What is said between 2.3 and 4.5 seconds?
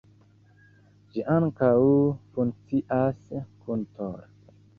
funkcias kun Tor.